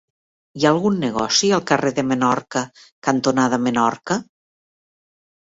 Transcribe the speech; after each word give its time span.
Hi 0.59 0.63
ha 0.65 0.69
algun 0.75 0.95
negoci 1.03 1.49
al 1.57 1.61
carrer 1.71 1.91
Menorca 2.13 2.63
cantonada 3.09 3.61
Menorca? 3.69 4.19